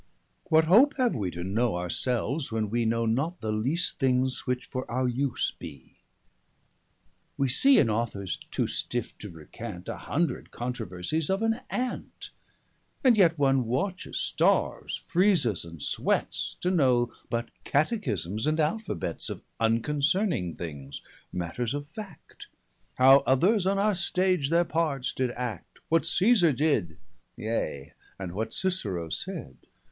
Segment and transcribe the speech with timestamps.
[0.45, 4.47] What hope have wee to know our selves, when wee Know not the least things,
[4.47, 5.77] which for our use be?
[5.77, 6.01] 280
[7.37, 12.31] Wee see in Authors, too stiffe to recant, A hundred controversies of an Ant;
[13.03, 19.43] And yet one watches, starves, freeses, and sweats, To know but Catechismes and Alphabets Of
[19.59, 22.47] unconcerning things, matters of fact;
[22.97, 26.97] 285 How others on our stage their parts did Act; What Cæsar did,
[27.37, 29.57] yea, and what Cicero said.